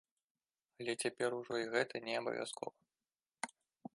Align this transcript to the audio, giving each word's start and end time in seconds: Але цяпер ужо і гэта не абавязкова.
Але 0.83 0.93
цяпер 1.05 1.29
ужо 1.41 1.53
і 1.65 1.69
гэта 1.75 1.95
не 2.07 2.13
абавязкова. 2.21 2.73